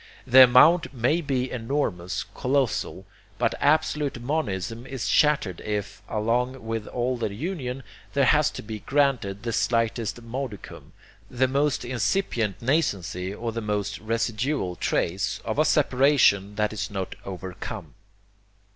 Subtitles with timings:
[0.25, 3.05] The amount may be enormous, colossal;
[3.37, 7.83] but absolute monism is shattered if, along with all the union,
[8.13, 10.93] there has to be granted the slightest modicum,
[11.29, 17.13] the most incipient nascency, or the most residual trace, of a separation that is not
[17.23, 17.93] 'overcome.'